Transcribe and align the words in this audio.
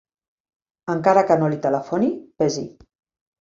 Encara 0.93 1.23
que 1.31 1.37
no 1.43 1.51
li 1.51 1.59
telefoni, 1.67 2.09
ves-hi. 2.45 2.65